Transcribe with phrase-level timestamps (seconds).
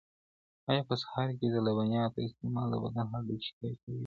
[0.69, 3.99] ایا په سهار کي د لبنیاتو استعمال د بدن هډوکي قوي کوي؟